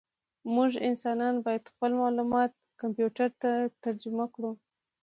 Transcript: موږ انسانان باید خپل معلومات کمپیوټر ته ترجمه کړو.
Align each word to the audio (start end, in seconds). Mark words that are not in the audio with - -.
موږ 0.55 0.71
انسانان 0.89 1.35
باید 1.45 1.69
خپل 1.71 1.91
معلومات 2.01 2.51
کمپیوټر 2.81 3.29
ته 3.41 3.51
ترجمه 3.83 4.25
کړو. 4.33 4.51